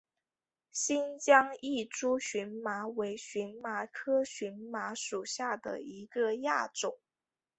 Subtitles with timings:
[0.71, 6.97] 新疆异株荨麻为荨麻科荨麻属下的一个亚种。